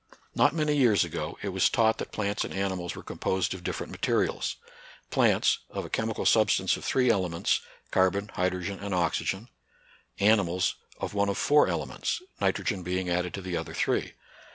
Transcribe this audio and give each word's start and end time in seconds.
Not 0.33 0.55
many 0.55 0.75
years 0.75 1.03
ago 1.03 1.37
it 1.43 1.49
was 1.49 1.69
taught 1.69 1.99
that 1.99 2.11
plants 2.11 2.43
and 2.43 2.51
animals 2.51 2.95
were 2.95 3.03
composed 3.03 3.53
of 3.53 3.63
different 3.63 3.91
mate 3.91 4.07
rials: 4.11 4.55
plants, 5.11 5.59
of 5.69 5.85
a 5.85 5.91
chemical 5.91 6.25
substance 6.25 6.75
of 6.75 6.83
three 6.83 7.11
elements,— 7.11 7.59
carbon, 7.91 8.31
hydrogen, 8.33 8.79
and 8.79 8.95
oxygen; 8.95 9.47
ani 10.19 10.41
mals 10.41 10.73
of 10.99 11.13
one 11.13 11.29
of 11.29 11.37
four 11.37 11.67
elements, 11.67 12.19
nitrogen 12.39 12.81
being 12.81 13.09
added 13.11 13.31
to 13.35 13.43
the 13.43 13.55
other 13.55 13.75
three. 13.75 14.13